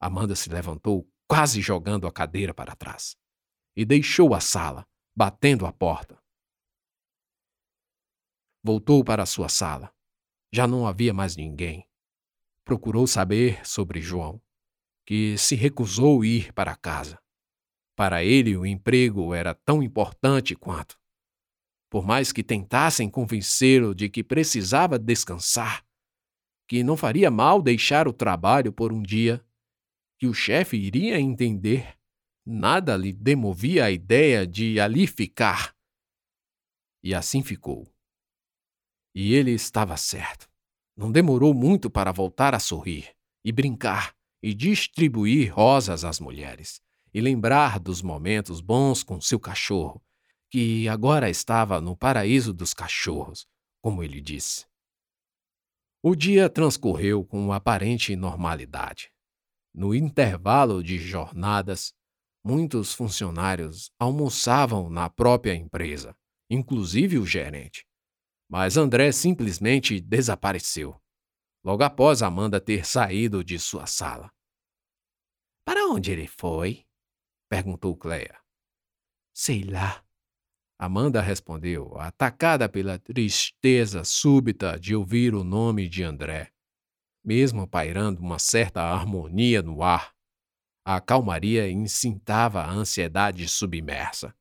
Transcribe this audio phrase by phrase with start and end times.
[0.00, 3.16] Amanda se levantou, quase jogando a cadeira para trás,
[3.76, 6.18] e deixou a sala, batendo a porta.
[8.62, 9.92] Voltou para sua sala.
[10.52, 11.88] Já não havia mais ninguém.
[12.64, 14.40] Procurou saber sobre João,
[15.06, 17.18] que se recusou ir para casa.
[17.96, 20.98] Para ele, o emprego era tão importante quanto.
[21.90, 25.84] Por mais que tentassem convencê-lo de que precisava descansar,
[26.68, 29.42] que não faria mal deixar o trabalho por um dia,
[30.18, 31.96] que o chefe iria entender,
[32.44, 35.74] nada lhe demovia a ideia de ali ficar.
[37.02, 37.88] E assim ficou.
[39.14, 40.48] E ele estava certo.
[40.96, 46.80] Não demorou muito para voltar a sorrir, e brincar, e distribuir rosas às mulheres,
[47.14, 50.02] e lembrar dos momentos bons com seu cachorro,
[50.50, 53.46] que agora estava no paraíso dos cachorros,
[53.80, 54.66] como ele disse.
[56.02, 59.12] O dia transcorreu com aparente normalidade.
[59.78, 61.94] No intervalo de jornadas,
[62.44, 66.16] muitos funcionários almoçavam na própria empresa,
[66.50, 67.86] inclusive o gerente.
[68.50, 71.00] Mas André simplesmente desapareceu,
[71.64, 74.32] logo após Amanda ter saído de sua sala.
[75.64, 76.84] Para onde ele foi?
[77.48, 78.36] perguntou Cleia.
[79.32, 80.04] Sei lá.
[80.76, 86.52] Amanda respondeu, atacada pela tristeza súbita de ouvir o nome de André.
[87.24, 90.14] Mesmo pairando uma certa harmonia no ar,
[90.84, 94.34] a calmaria incitava a ansiedade submersa.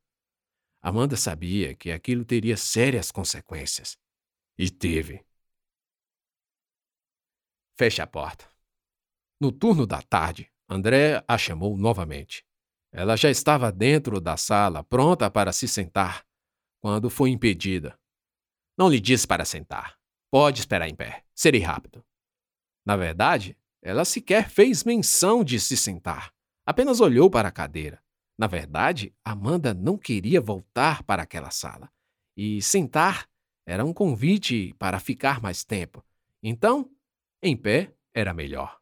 [0.81, 3.97] Amanda sabia que aquilo teria sérias consequências.
[4.57, 5.25] E teve.
[7.77, 8.49] Feche a porta.
[9.39, 12.45] No turno da tarde, André a chamou novamente.
[12.91, 16.25] Ela já estava dentro da sala, pronta para se sentar,
[16.81, 17.99] quando foi impedida.
[18.77, 19.97] Não lhe disse para sentar.
[20.31, 21.23] Pode esperar em pé.
[21.35, 22.03] Serei rápido.
[22.87, 26.33] Na verdade, ela sequer fez menção de se sentar.
[26.65, 28.01] Apenas olhou para a cadeira.
[28.37, 31.91] Na verdade, Amanda não queria voltar para aquela sala.
[32.37, 33.27] E sentar
[33.65, 36.01] era um convite para ficar mais tempo.
[36.41, 36.89] Então,
[37.43, 38.79] em pé era melhor.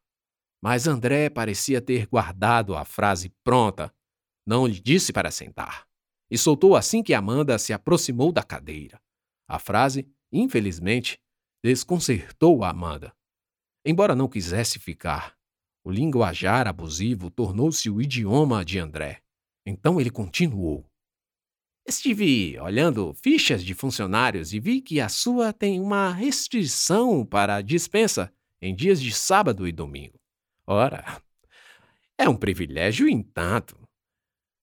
[0.61, 3.91] Mas André parecia ter guardado a frase pronta.
[4.45, 5.87] Não lhe disse para sentar.
[6.29, 9.01] E soltou assim que Amanda se aproximou da cadeira.
[9.47, 11.19] A frase, infelizmente,
[11.63, 13.11] desconcertou a Amanda.
[13.85, 15.35] Embora não quisesse ficar,
[15.83, 19.21] o linguajar abusivo tornou-se o idioma de André.
[19.63, 20.83] Então ele continuou.
[21.87, 28.33] Estive olhando fichas de funcionários e vi que a sua tem uma restrição para dispensa
[28.59, 30.19] em dias de sábado e domingo.
[30.65, 31.21] Ora,
[32.17, 33.77] é um privilégio em tanto.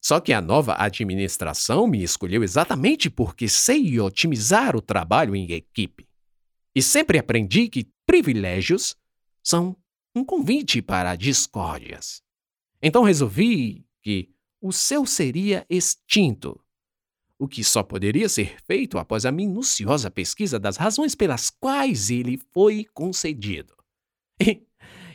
[0.04, 6.08] Só que a nova administração me escolheu exatamente porque sei otimizar o trabalho em equipe.
[6.74, 8.96] E sempre aprendi que privilégios
[9.42, 9.76] são
[10.14, 12.22] um convite para discórdias.
[12.82, 14.30] Então resolvi que
[14.60, 16.60] o seu seria extinto,
[17.38, 22.40] o que só poderia ser feito após a minuciosa pesquisa das razões pelas quais ele
[22.52, 23.74] foi concedido.
[24.40, 24.62] E,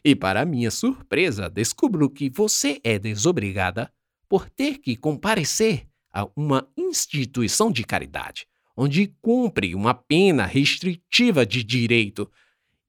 [0.04, 3.92] e para minha surpresa, descubro que você é desobrigada
[4.28, 11.64] por ter que comparecer a uma instituição de caridade, onde cumpre uma pena restritiva de
[11.64, 12.30] direito.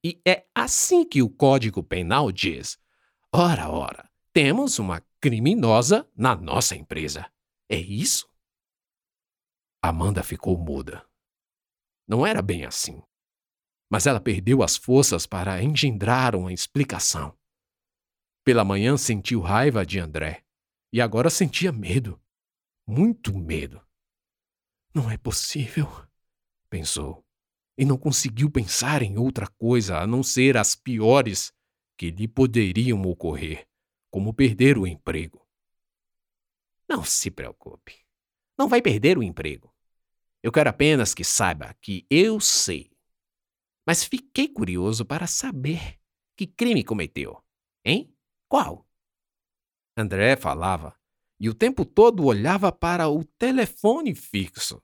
[0.05, 2.79] E é assim que o Código Penal diz:
[3.33, 7.31] ora, ora, temos uma criminosa na nossa empresa.
[7.69, 8.29] É isso?
[9.83, 11.05] Amanda ficou muda.
[12.07, 13.03] Não era bem assim.
[13.91, 17.37] Mas ela perdeu as forças para engendrar uma explicação.
[18.45, 20.45] Pela manhã sentiu raiva de André
[20.93, 22.21] e agora sentia medo.
[22.87, 23.85] Muito medo.
[24.95, 25.87] Não é possível,
[26.71, 27.25] pensou,
[27.79, 31.53] e não conseguiu pensar em outra coisa a não ser as piores
[31.97, 33.69] que lhe poderiam ocorrer
[34.11, 35.47] como perder o emprego.
[36.89, 37.95] Não se preocupe.
[38.59, 39.73] Não vai perder o emprego.
[40.43, 42.91] Eu quero apenas que saiba que eu sei.
[43.87, 46.01] Mas fiquei curioso para saber
[46.37, 47.41] que crime cometeu.
[47.85, 48.13] Hein?
[48.49, 48.89] Qual?
[49.97, 50.99] André falava
[51.39, 54.83] e o tempo todo olhava para o telefone fixo,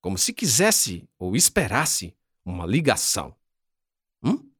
[0.00, 3.36] como se quisesse ou esperasse uma ligação.
[4.22, 4.50] Hum?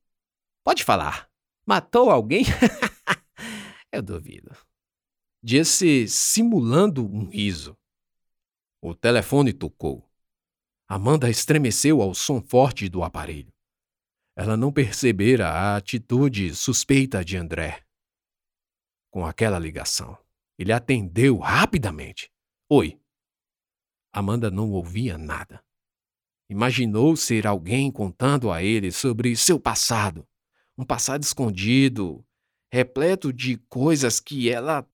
[0.62, 1.30] Pode falar.
[1.66, 2.44] Matou alguém?
[3.92, 4.54] Eu duvido.
[5.42, 7.76] Disse simulando um riso.
[8.80, 10.08] O telefone tocou.
[10.86, 13.52] Amanda estremeceu ao som forte do aparelho.
[14.36, 17.84] Ela não percebera a atitude suspeita de André.
[19.10, 20.16] Com aquela ligação,
[20.58, 22.30] ele atendeu rapidamente.
[22.68, 23.00] Oi.
[24.12, 25.62] Amanda não ouvia nada.
[26.48, 30.26] Imaginou ser alguém contando a ele sobre seu passado,
[30.76, 32.24] um passado escondido
[32.72, 34.86] repleto de coisas que ela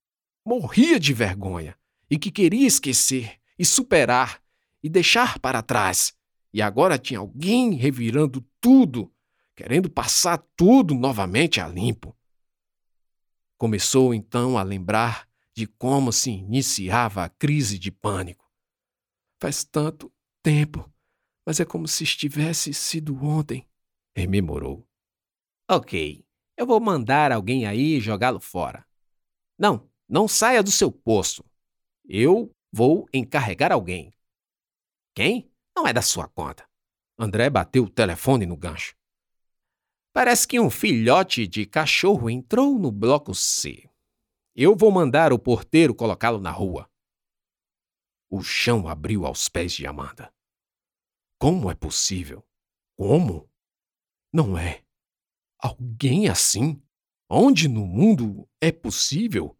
[0.44, 1.76] morria de vergonha
[2.10, 4.40] e que queria esquecer e superar
[4.82, 6.14] e deixar para trás.
[6.52, 9.12] E agora tinha alguém revirando tudo,
[9.54, 12.16] querendo passar tudo novamente a limpo.
[13.58, 18.45] Começou então a lembrar de como se iniciava a crise de pânico.
[19.38, 20.12] Faz tanto
[20.42, 20.90] tempo,
[21.44, 23.68] mas é como se estivesse sido ontem,
[24.16, 24.88] rememorou.
[25.70, 26.24] Ok,
[26.56, 28.86] eu vou mandar alguém aí jogá-lo fora.
[29.58, 31.44] Não, não saia do seu posto.
[32.08, 34.12] Eu vou encarregar alguém.
[35.14, 35.50] Quem?
[35.76, 36.66] Não é da sua conta.
[37.18, 38.94] André bateu o telefone no gancho.
[40.12, 43.90] Parece que um filhote de cachorro entrou no bloco C.
[44.54, 46.88] Eu vou mandar o porteiro colocá-lo na rua.
[48.36, 50.30] O chão abriu aos pés de Amanda.
[51.38, 52.46] Como é possível?
[52.94, 53.48] Como?
[54.30, 54.84] Não é.
[55.58, 56.82] Alguém assim?
[57.30, 59.58] Onde no mundo é possível?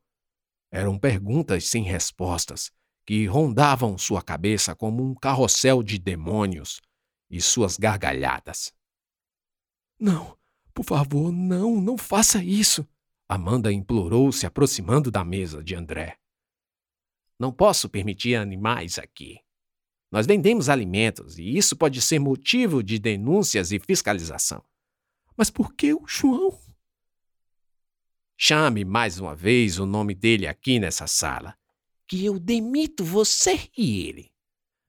[0.71, 2.71] Eram perguntas sem respostas
[3.07, 6.83] que rondavam sua cabeça como um carrossel de demônios
[7.31, 8.75] e suas gargalhadas.
[9.99, 10.37] Não,
[10.75, 12.87] por favor, não, não faça isso.
[13.27, 16.19] Amanda implorou, se aproximando da mesa de André.
[17.39, 19.39] Não posso permitir animais aqui.
[20.11, 24.63] Nós vendemos alimentos e isso pode ser motivo de denúncias e fiscalização.
[25.37, 26.59] Mas por que o João?
[28.37, 31.55] Chame mais uma vez o nome dele aqui nessa sala,
[32.07, 34.31] que eu demito você e ele.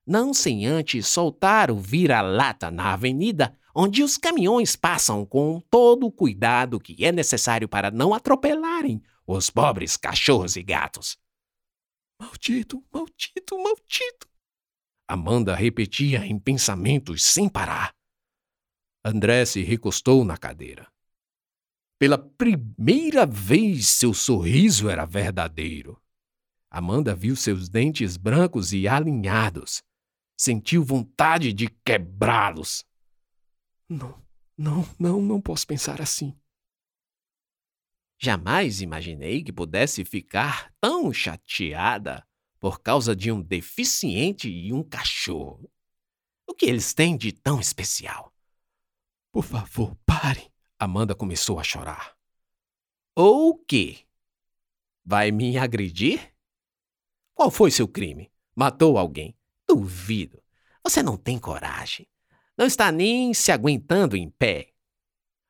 [0.05, 6.11] Não sem antes soltar o vira-lata na avenida onde os caminhões passam com todo o
[6.11, 11.17] cuidado que é necessário para não atropelarem os pobres cachorros e gatos.
[12.19, 14.27] Maldito, maldito, maldito!
[15.07, 17.95] Amanda repetia em pensamentos sem parar.
[19.05, 20.91] André se recostou na cadeira.
[21.99, 26.01] Pela primeira vez, seu sorriso era verdadeiro.
[26.69, 29.81] Amanda viu seus dentes brancos e alinhados.
[30.37, 32.85] Sentiu vontade de quebrá-los.
[33.89, 34.21] Não,
[34.57, 36.37] não, não, não posso pensar assim.
[38.19, 42.25] Jamais imaginei que pudesse ficar tão chateada
[42.59, 45.71] por causa de um deficiente e um cachorro.
[46.47, 48.33] O que eles têm de tão especial?
[49.31, 50.51] Por favor, pare.
[50.79, 52.15] Amanda começou a chorar.
[53.15, 53.99] O quê?
[55.03, 56.33] Vai me agredir?
[57.33, 58.31] Qual foi seu crime?
[58.55, 59.35] Matou alguém?
[59.67, 60.41] Duvido.
[60.83, 62.07] Você não tem coragem.
[62.57, 64.73] Não está nem se aguentando em pé.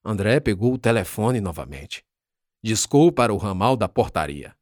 [0.04, 2.07] André pegou o telefone novamente.
[2.68, 4.54] Discou para o ramal da portaria.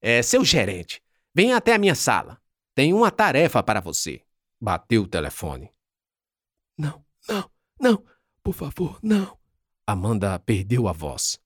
[0.00, 1.02] É seu gerente.
[1.34, 2.40] Venha até a minha sala.
[2.76, 4.22] Tenho uma tarefa para você.
[4.60, 5.68] Bateu o telefone.
[6.78, 7.50] Não, não,
[7.80, 8.04] não.
[8.40, 9.36] Por favor, não.
[9.84, 11.40] Amanda perdeu a voz.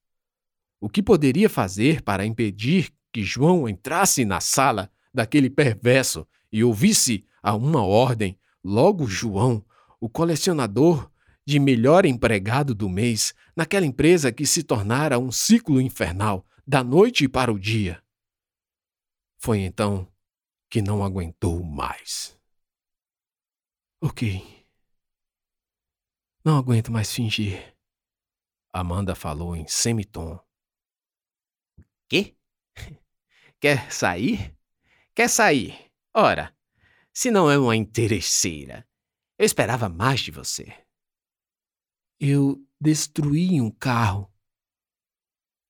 [0.79, 7.25] O que poderia fazer para impedir que João entrasse na sala daquele perverso e ouvisse
[7.43, 8.38] a uma ordem?
[8.62, 9.64] Logo, João
[9.99, 11.11] o colecionador
[11.49, 17.27] de melhor empregado do mês naquela empresa que se tornara um ciclo infernal da noite
[17.27, 18.05] para o dia.
[19.39, 20.06] Foi então
[20.69, 22.39] que não aguentou mais.
[23.99, 24.43] Ok.
[26.45, 27.75] Não aguento mais fingir.
[28.71, 30.38] Amanda falou em semitom.
[32.11, 32.37] Quê?
[33.59, 34.55] Quer sair?
[35.14, 35.90] Quer sair?
[36.12, 36.55] Ora,
[37.11, 38.87] se não é uma interesseira,
[39.38, 40.88] eu esperava mais de você.
[42.21, 44.29] Eu destruí um carro.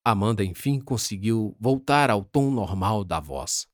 [0.03, 3.69] Amanda enfim conseguiu voltar ao tom normal da voz.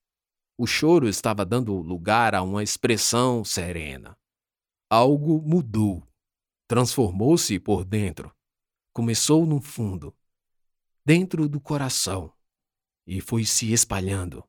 [0.59, 4.19] O choro estava dando lugar a uma expressão serena.
[4.91, 6.07] Algo mudou.
[6.67, 8.35] Transformou-se por dentro.
[8.93, 10.13] Começou no fundo,
[11.05, 12.33] dentro do coração,
[13.07, 14.43] e foi se espalhando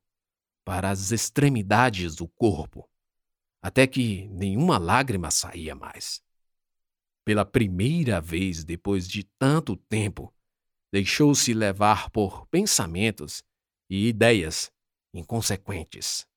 [0.64, 2.90] para as extremidades do corpo
[3.62, 6.25] até que nenhuma lágrima saía mais.
[7.26, 10.32] Pela primeira vez depois de tanto tempo,
[10.94, 13.44] deixou-se levar por pensamentos
[13.90, 14.72] e ideias
[15.12, 16.28] inconsequentes.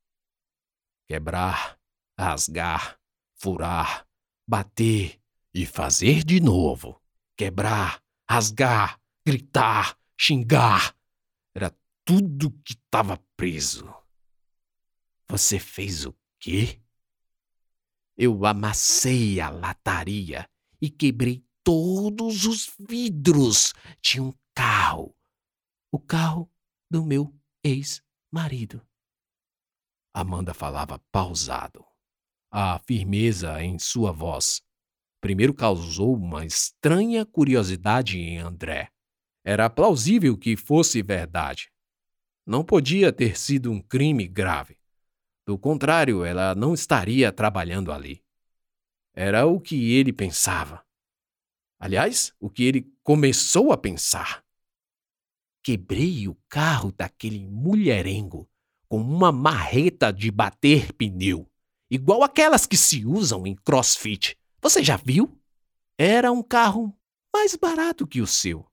[1.06, 1.78] Quebrar,
[2.18, 2.98] rasgar,
[3.36, 4.08] furar,
[4.46, 5.20] bater
[5.52, 6.98] e fazer de novo.
[7.36, 10.96] Quebrar, rasgar, gritar, xingar.
[11.54, 11.70] Era
[12.02, 13.94] tudo que estava preso.
[15.28, 16.80] Você fez o quê?
[18.16, 20.48] Eu amassei a lataria
[20.80, 25.14] e quebrei todos os vidros de um carro.
[25.92, 26.50] O carro
[26.90, 28.80] do meu ex-marido.
[30.14, 31.84] Amanda falava pausado.
[32.50, 34.62] A firmeza em sua voz
[35.20, 38.90] primeiro causou uma estranha curiosidade em André.
[39.44, 41.70] Era plausível que fosse verdade.
[42.46, 44.78] Não podia ter sido um crime grave.
[45.46, 48.22] Do contrário, ela não estaria trabalhando ali.
[49.20, 50.86] Era o que ele pensava.
[51.76, 54.44] Aliás, o que ele começou a pensar.
[55.60, 58.48] Quebrei o carro daquele mulherengo
[58.88, 61.50] com uma marreta de bater pneu,
[61.90, 64.38] igual aquelas que se usam em crossfit.
[64.62, 65.36] Você já viu?
[65.98, 66.96] Era um carro
[67.34, 68.70] mais barato que o seu.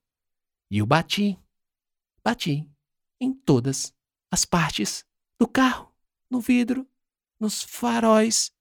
[0.70, 1.40] E eu bati,
[2.24, 2.70] bati
[3.20, 3.96] em todas
[4.30, 5.04] as partes
[5.40, 5.92] do carro,
[6.30, 6.88] no vidro,
[7.40, 8.55] nos faróis.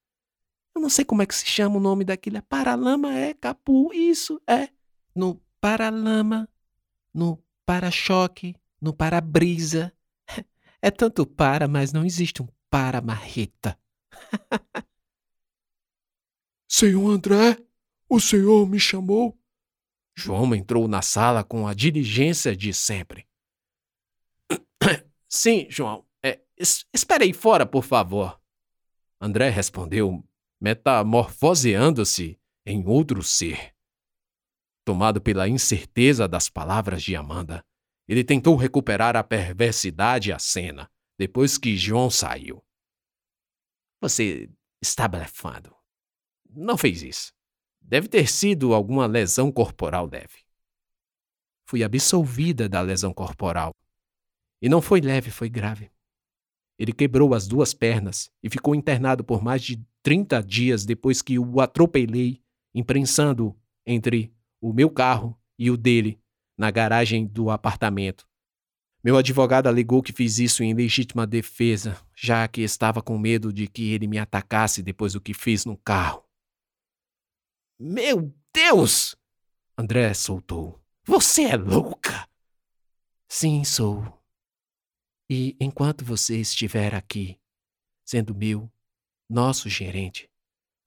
[0.75, 2.41] Eu não sei como é que se chama o nome daquele.
[2.41, 4.69] Paralama é capu, isso é.
[5.15, 6.49] No paralama,
[7.13, 9.93] no para-choque, no para-brisa.
[10.81, 13.75] É tanto para, mas não existe um para-marreta.
[16.69, 17.57] Senhor André,
[18.07, 19.35] o senhor me chamou?
[20.15, 23.25] João entrou na sala com a diligência de sempre.
[25.27, 26.05] Sim, João.
[26.23, 28.39] É, es espere aí fora, por favor.
[29.19, 30.23] André respondeu,
[30.65, 33.75] metamorfoseando-se em outro ser.
[34.83, 37.63] Tomado pela incerteza das palavras de Amanda,
[38.07, 42.65] ele tentou recuperar a perversidade à cena, depois que João saiu.
[44.01, 44.49] Você
[44.81, 45.71] está blefando.
[46.49, 47.31] Não fez isso.
[47.79, 50.43] Deve ter sido alguma lesão corporal leve.
[51.67, 53.71] Fui absolvida da lesão corporal.
[54.59, 55.91] E não foi leve, foi grave.
[56.77, 61.39] Ele quebrou as duas pernas e ficou internado por mais de 30 dias depois que
[61.39, 62.41] o atropelei,
[62.73, 63.55] imprensando
[63.85, 66.19] entre o meu carro e o dele
[66.57, 68.27] na garagem do apartamento.
[69.03, 73.67] Meu advogado alegou que fiz isso em legítima defesa, já que estava com medo de
[73.67, 76.23] que ele me atacasse depois do que fiz no carro.
[77.79, 79.15] Meu Deus!
[79.77, 80.81] André soltou.
[81.05, 82.27] Você é louca!
[83.27, 84.24] Sim, sou.
[85.29, 87.39] E enquanto você estiver aqui,
[88.05, 88.71] sendo meu,
[89.27, 90.29] nosso gerente,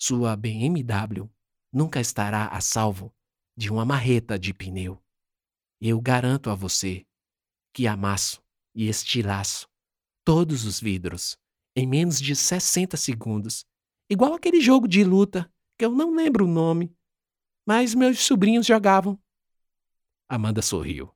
[0.00, 1.28] sua BMW
[1.72, 3.12] nunca estará a salvo
[3.56, 5.02] de uma marreta de pneu.
[5.80, 7.04] Eu garanto a você
[7.72, 8.40] que amasso
[8.74, 9.68] e estilaço
[10.24, 11.36] todos os vidros
[11.74, 13.66] em menos de 60 segundos,
[14.08, 16.94] igual aquele jogo de luta que eu não lembro o nome,
[17.66, 19.20] mas meus sobrinhos jogavam.
[20.28, 21.12] Amanda sorriu.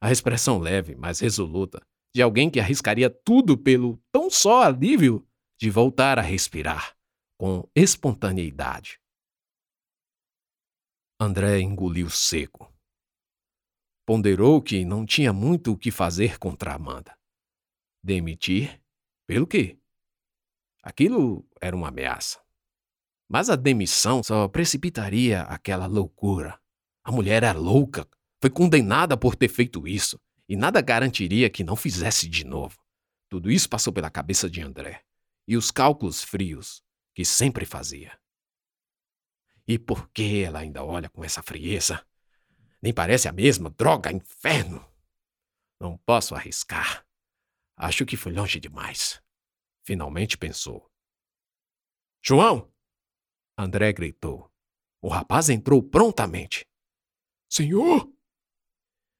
[0.00, 1.86] A expressão leve, mas resoluta,
[2.16, 5.24] de alguém que arriscaria tudo pelo tão só alívio
[5.60, 6.96] de voltar a respirar
[7.38, 8.98] com espontaneidade.
[11.20, 12.74] André engoliu seco
[14.06, 17.18] ponderou que não tinha muito o que fazer contra Amanda.
[18.02, 18.80] Demitir?
[19.26, 19.76] Pelo quê?
[20.80, 22.40] Aquilo era uma ameaça.
[23.28, 26.58] Mas a demissão só precipitaria aquela loucura.
[27.02, 28.08] A mulher era louca,
[28.40, 32.78] foi condenada por ter feito isso, e nada garantiria que não fizesse de novo.
[33.28, 35.02] Tudo isso passou pela cabeça de André,
[35.46, 36.82] e os cálculos frios
[37.14, 38.18] que sempre fazia.
[39.66, 42.06] E por que ela ainda olha com essa frieza?
[42.80, 43.70] Nem parece a mesma.
[43.70, 44.86] Droga, inferno!
[45.80, 47.04] Não posso arriscar.
[47.76, 49.20] Acho que foi longe demais.
[49.84, 50.88] Finalmente pensou.
[52.22, 52.72] João!
[53.58, 54.52] André gritou.
[55.02, 56.66] O rapaz entrou prontamente.
[57.48, 58.10] Senhor?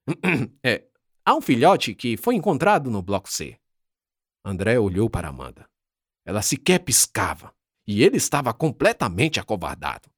[0.64, 0.88] É,
[1.26, 3.58] há um filhote que foi encontrado no bloco C.
[4.44, 5.68] André olhou para Amanda.
[6.24, 7.52] Ela sequer piscava,
[7.86, 10.08] e ele estava completamente acovardado.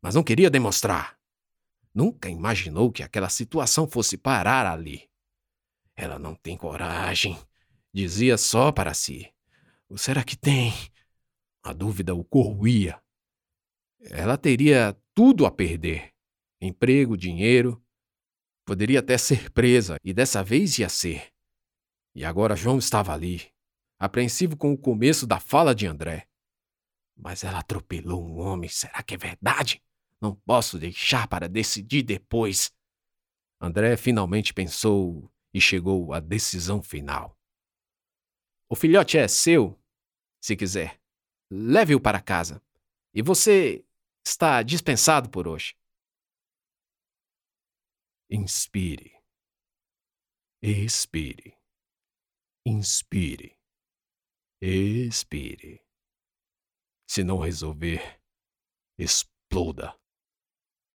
[0.00, 1.18] Mas não queria demonstrar.
[1.92, 5.08] Nunca imaginou que aquela situação fosse parar ali.
[5.96, 7.38] Ela não tem coragem,
[7.92, 9.32] dizia só para si.
[9.88, 10.72] Ou será que tem?
[11.62, 13.00] A dúvida o corroía.
[14.00, 16.12] Ela teria tudo a perder:
[16.60, 17.82] emprego, dinheiro.
[18.66, 21.32] Poderia até ser presa, e dessa vez ia ser.
[22.16, 23.48] E agora João estava ali,
[23.96, 26.26] apreensivo com o começo da fala de André.
[27.16, 29.80] Mas ela atropelou um homem, será que é verdade?
[30.20, 32.74] Não posso deixar para decidir depois.
[33.60, 37.38] André finalmente pensou e chegou à decisão final.
[38.68, 39.80] O filhote é seu,
[40.42, 41.00] se quiser.
[41.48, 42.60] Leve-o para casa.
[43.14, 43.84] E você
[44.26, 45.76] está dispensado por hoje.
[48.28, 49.22] Inspire.
[50.60, 51.56] Expire.
[52.66, 53.56] Inspire.
[54.60, 55.80] Expire.
[57.08, 58.20] Se não resolver,
[58.98, 59.96] exploda.